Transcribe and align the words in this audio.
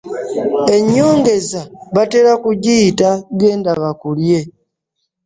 Ennyongeza 0.75 1.61
batera 1.95 2.31
kugiyiga 2.43 3.09
genda 3.39 3.71
bakulye. 3.81 4.39